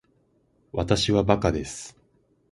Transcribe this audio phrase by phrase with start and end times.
[0.71, 1.95] わたしはバカです